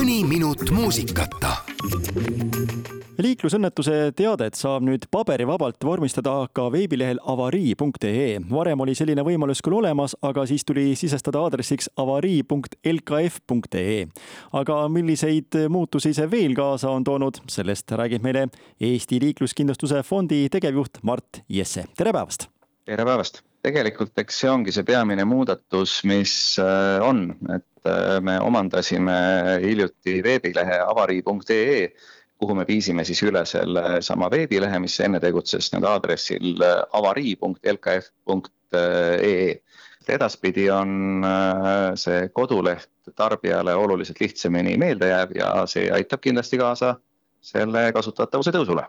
[0.00, 1.50] mõni minut muusikata
[3.20, 8.40] liiklusõnnetuse teadet saab nüüd paberivabalt vormistada ka veebilehel avarii.ee.
[8.48, 13.98] varem oli selline võimalus küll olemas, aga siis tuli sisestada aadressiks avarii.lkf.ee.
[14.62, 18.48] aga milliseid muutusi see veel kaasa on toonud, sellest räägib meile
[18.80, 22.59] Eesti Liikluskindlustuse Fondi tegevjuht Mart Jesse, tere päevast!
[22.90, 23.36] Tere päevast!
[23.62, 29.12] tegelikult eks see ongi see peamine muudatus, mis äh, on, et äh, me omandasime
[29.62, 31.92] hiljuti veebilehe avarii.ee
[32.40, 38.08] kuhu me viisime siis üle selle sama veebilehe, mis enne tegutses nüüd aadressil äh, avarii.lkf.ee.
[40.10, 41.22] edaspidi on
[42.00, 46.96] see koduleht tarbijale oluliselt lihtsamini meelde jääv ja see aitab kindlasti kaasa
[47.52, 48.84] selle kasutatavuse tõusule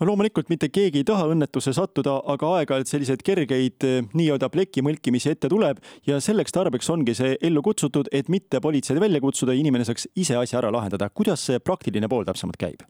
[0.00, 4.82] no loomulikult mitte keegi ei taha õnnetusse sattuda, aga aeg-ajalt selliseid kergeid eh, nii-öelda pleki
[4.86, 9.54] mõlkimisi ette tuleb ja selleks tarbeks ongi see ellu kutsutud, et mitte politseid välja kutsuda
[9.54, 11.10] ja inimene saaks ise asja ära lahendada.
[11.14, 12.82] kuidas see praktiline pool täpsemalt käib?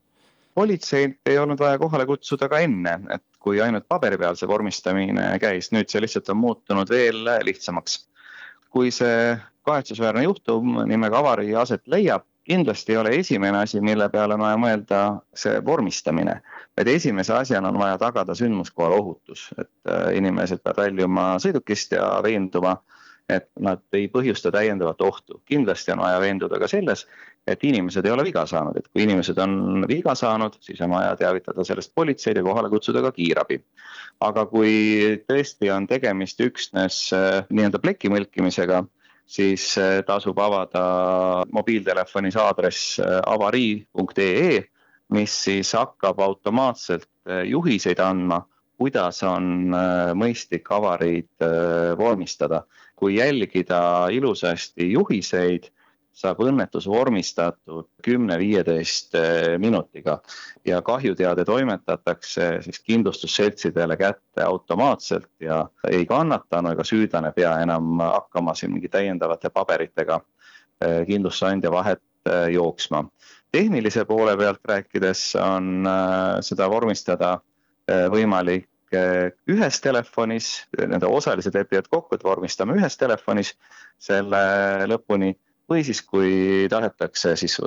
[0.54, 5.32] politseid ei olnud vaja kohale kutsuda ka enne, et kui ainult paberi peal see vormistamine
[5.42, 8.04] käis, nüüd see lihtsalt on muutunud veel lihtsamaks.
[8.74, 14.36] kui see kahetsusväärne juhtum nimega avarii aset leiab, kindlasti ei ole esimene asi, mille peale
[14.36, 15.02] on vaja mõelda,
[15.36, 16.38] see vormistamine,
[16.76, 22.08] vaid esimese asjana on vaja tagada sündmuskohal ohutus, et äh, inimesed peavad väljuma sõidukist ja
[22.24, 22.76] veenduma,
[23.32, 25.40] et nad ei põhjusta täiendavat ohtu.
[25.48, 27.06] kindlasti on vaja veenduda ka selles,
[27.48, 31.16] et inimesed ei ole viga saanud, et kui inimesed on viga saanud, siis on vaja
[31.16, 33.62] teavitada sellest politseid ja kohale kutsuda ka kiirabi.
[34.20, 38.84] aga kui tõesti on tegemist üksnes äh, nii-öelda pleki mõlkimisega
[39.26, 44.64] siis äh, tasub avada mobiiltelefonis aadress äh, avarii.ee,
[45.14, 48.44] mis siis hakkab automaatselt äh, juhiseid andma,
[48.78, 49.70] kuidas on
[50.18, 51.44] mõistlik avariid
[51.96, 52.64] vormistada.
[52.96, 55.68] kui jälgida ilusasti juhiseid
[56.14, 60.20] saab õnnetus vormistatud kümne-viieteist eh, minutiga
[60.66, 68.54] ja kahjuteade toimetatakse siis kindlustusseltsidele kätte automaatselt ja ei kannatanu ega süüdlane pea enam hakkama
[68.54, 73.04] siin mingi täiendavate paberitega eh, kindlustusandja vahet eh, jooksma.
[73.52, 75.86] tehnilise poole pealt rääkides on
[76.42, 77.36] seda vormistada
[78.10, 78.66] võimalik
[79.50, 83.52] ühes telefonis, nende osalised lepivad kokku, et vormistame ühes telefonis
[84.02, 84.40] selle
[84.90, 85.34] lõpuni
[85.70, 87.58] või siis, kui tahetakse, siis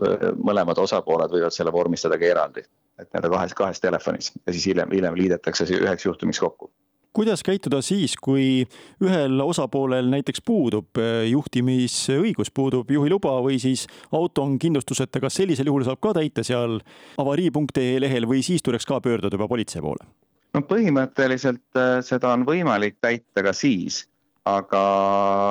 [0.44, 2.66] mõlemad osapooled võivad selle vormistada ka eraldi,
[2.98, 6.72] et nii-öelda kahes, kahes telefonis ja siis hiljem, hiljem liidetakse see üheks juhtumiks kokku
[7.18, 8.68] kuidas käituda siis, kui
[9.02, 15.88] ühel osapoolel näiteks puudub juhtimisõigus, puudub juhiluba või siis auto on kindlustuseta, kas sellisel juhul
[15.88, 16.78] saab ka täita seal
[17.18, 20.06] avarii.ee lehel või siis tuleks ka pöörduda juba politsei poole?
[20.54, 24.04] no põhimõtteliselt seda on võimalik täita ka siis
[24.48, 24.82] aga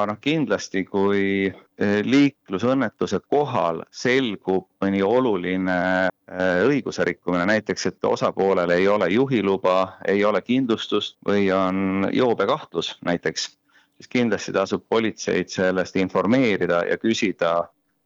[0.08, 5.76] noh, kindlasti kui eh, liiklusõnnetuse kohal selgub mõni oluline
[6.06, 9.76] eh, õiguse rikkumine, näiteks et osapoolel ei ole juhiluba,
[10.08, 13.50] ei ole kindlustust või on joobekahtlus näiteks,
[13.96, 17.56] siis kindlasti tasub politseid sellest informeerida ja küsida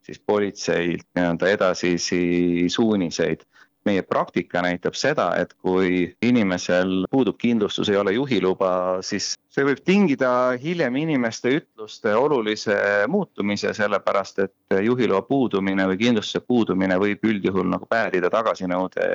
[0.07, 3.45] siis politseilt nii-öelda edasisi suuniseid
[3.89, 8.71] meie praktika näitab seda, et kui inimesel puudub kindlustus, ei ole juhiluba,
[9.07, 10.31] siis see võib tingida
[10.61, 12.77] hiljem inimeste ütluste olulise
[13.09, 19.07] muutumise, sellepärast et juhiloa puudumine või kindlustuse puudumine võib üldjuhul nagu päädida tagasinõude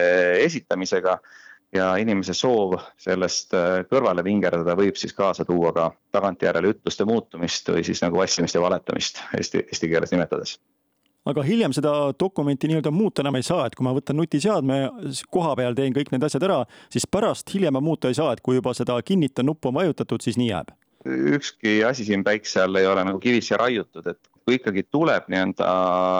[0.44, 1.20] esitamisega
[1.76, 3.54] ja inimese soov sellest
[3.92, 8.64] kõrvale vingerdada võib siis kaasa tuua ka tagantjärele ütluste muutumist või siis nagu vassimist ja
[8.64, 10.58] valetamist eesti, eesti keeles nimetades
[11.30, 14.80] aga hiljem seda dokumenti nii-öelda muuta enam ei saa, et kui ma võtan nutiseadme
[15.34, 16.62] koha peal, teen kõik need asjad ära,
[16.94, 20.22] siis pärast hiljem ma muuta ei saa, et kui juba seda kinnitan nuppu on vajutatud,
[20.22, 20.76] siis nii jääb.
[21.06, 25.68] ükski asi siin päikse all ei ole nagu kivisse raiutud, et kui ikkagi tuleb nii-öelda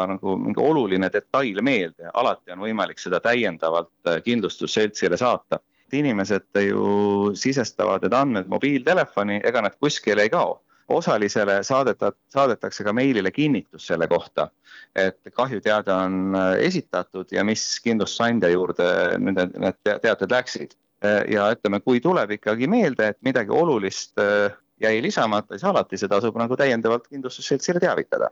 [0.10, 5.60] nagu mingi oluline detail meelde, alati on võimalik seda täiendavalt äh, kindlustusseltsile saata.
[5.96, 10.58] inimesed ju sisestavad need andmed mobiiltelefoni, ega nad kuskile ei kao
[10.88, 14.50] osalisele saadeta, saadetakse ka meilile kinnitus selle kohta,
[14.96, 20.76] et kahjuteade on äh, esitatud ja mis kindlustusandja juurde nende, need teated läksid.
[21.06, 25.98] Äh, ja ütleme, kui tuleb ikkagi meelde, et midagi olulist äh, jäi lisamata, siis alati
[25.98, 28.30] see tasub nagu täiendavalt kindlustusseltsile teavitada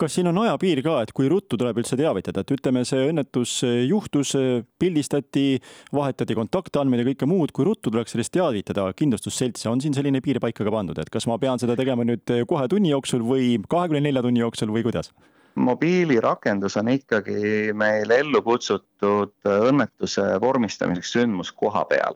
[0.00, 3.58] kas siin on ajapiir ka, et kui ruttu tuleb üldse teavitada, et ütleme, see õnnetus
[3.88, 4.34] juhtus,
[4.80, 5.60] pildistati,
[5.96, 10.40] vahetati kontaktandmeid ja kõike muud, kui ruttu tuleks sellest teavitada kindlustusseltsi, on siin selline piir
[10.42, 14.02] paika ka pandud, et kas ma pean seda tegema nüüd kohe tunni jooksul või kahekümne
[14.08, 15.12] nelja tunni jooksul või kuidas?
[15.60, 22.14] mobiilirakendus on ikkagi meil ellu kutsutud õnnetuse vormistamiseks sündmuskoha peal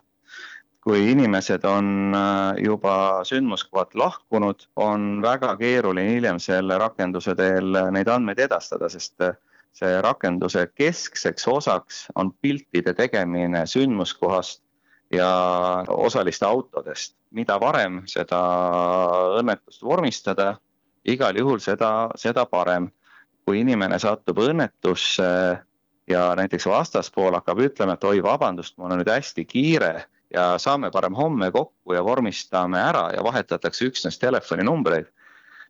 [0.84, 8.10] kui inimesed on äh, juba sündmuskohalt lahkunud, on väga keeruline hiljem selle rakenduse teel neid
[8.12, 9.38] andmeid edastada, sest äh,
[9.74, 14.60] see rakenduse keskseks osaks on piltide tegemine sündmuskohast
[15.12, 15.30] ja
[15.88, 17.16] osaliste autodest.
[17.34, 18.38] mida varem seda
[19.40, 20.52] õnnetust vormistada,
[21.04, 22.90] igal juhul seda, seda parem.
[23.44, 25.24] kui inimene satub õnnetusse
[26.08, 30.90] ja näiteks vastaspool hakkab ütlema, et oi, vabandust, mul on nüüd hästi kiire ja saame
[30.90, 35.10] parem homme kokku ja vormistame ära ja vahetatakse üksnes telefoninumbreid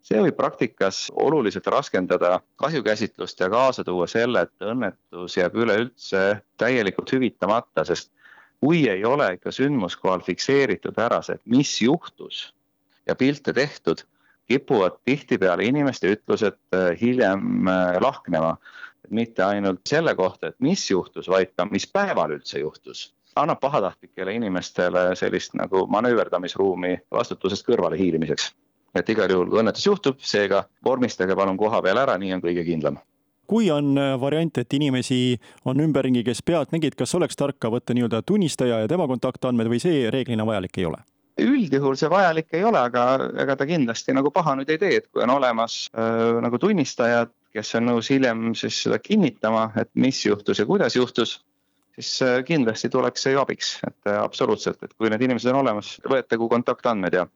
[0.04, 6.24] see võib praktikas oluliselt raskendada kahjukäsitlust ja kaasa tuua selle, et õnnetus jääb üleüldse
[6.60, 8.10] täielikult hüvitamata, sest
[8.60, 12.46] kui ei ole ikka sündmuskohal fikseeritud ära see, et mis juhtus
[13.08, 14.04] ja pilte tehtud,
[14.48, 18.56] kipuvad tihtipeale inimeste ütlused äh, hiljem äh, lahknema.
[19.10, 23.13] mitte ainult selle kohta, et mis juhtus, vaid ka, mis päeval üldse juhtus.
[23.36, 28.52] Annab pahatahtlikele inimestele sellist nagu manööverdamisruumi vastutusest kõrvale hiilimiseks.
[28.94, 32.64] et igal juhul, kui õnnetus juhtub, seega vormistage palun koha peal ära, nii on kõige
[32.64, 32.98] kindlam
[33.46, 37.92] kui on äh, variant, et inimesi on ümberringi, kes pealtnägid, kas oleks tark ka võtta
[37.92, 41.02] nii-öelda tunnistaja ja tema kontaktandmed või see reeglina vajalik ei ole?
[41.40, 43.04] üldjuhul see vajalik ei ole, aga
[43.42, 47.32] ega ta kindlasti nagu paha nüüd ei tee, et kui on olemas äh, nagu tunnistajad,
[47.54, 51.40] kes on nõus hiljem siis seda kinnitama, et mis juhtus ja kuidas juhtus,
[51.94, 55.62] siis äh, kindlasti tuleks see ju abiks, et äh, absoluutselt, et kui need inimesed on
[55.62, 57.26] olemas, võetagu kontaktandmed ja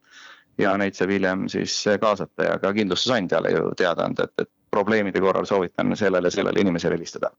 [0.59, 5.21] ja neid saab hiljem siis kaasata ja ka kindlustusandjale ju teada anda, et, et probleemide
[5.23, 7.31] korral soovitan sellele, sellele inimesele helistada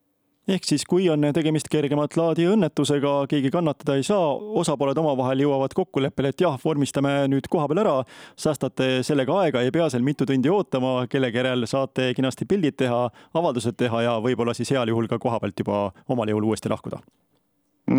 [0.50, 4.32] ehk siis, kui on tegemist kergemat laadi õnnetusega, keegi kannatada ei saa,
[4.62, 7.96] osapooled omavahel jõuavad kokkuleppele, et jah, vormistame nüüd kohapeal ära,
[8.40, 13.06] säästate sellega aega, ei pea seal mitu tundi ootama, kellegi järel saate kenasti pildid teha,
[13.38, 17.02] avaldused teha ja võib-olla siis heal juhul ka koha pealt juba omal jõul uuesti lahkuda.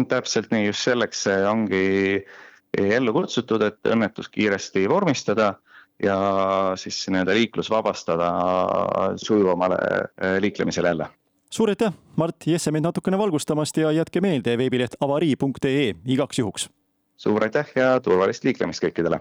[0.08, 2.24] täpselt nii, just selleks ongi
[2.78, 5.54] ellu kutsutud, et õnnetus kiiresti vormistada
[6.02, 6.18] ja
[6.80, 8.30] siis nii-öelda liiklus vabastada
[9.20, 9.78] sujuvamale
[10.40, 11.10] liiklemisele jälle
[11.50, 16.68] suur aitäh, Mart Jesse meid natukene valgustamast ja jätke meelde veebileht avarii.ee igaks juhuks.
[17.16, 19.20] suur aitäh ja turvalist liiklemist kõikidele